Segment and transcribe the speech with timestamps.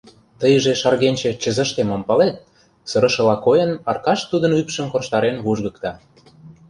[0.39, 2.35] —Тыйже, шаргенче, чызыште мом палет?—
[2.89, 5.91] сырышыла койын, Аркаш тудын ӱпшым корштарен вужгыкта.